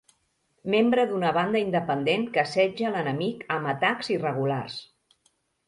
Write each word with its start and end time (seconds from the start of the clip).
Membre 0.75 1.03
d'una 1.11 1.33
banda 1.35 1.61
independent 1.65 2.25
que 2.37 2.43
assetja 2.45 2.93
l'enemic 2.97 3.47
amb 3.59 3.73
atacs 3.77 4.13
irregulars. 4.17 4.83